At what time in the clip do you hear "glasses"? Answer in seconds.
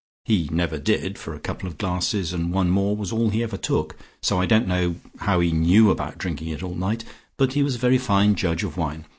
1.77-2.33